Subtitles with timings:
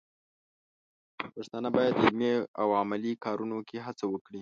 [1.35, 4.39] پښتانه بايد د علمي او عملي کارونو کې هڅه وکړي.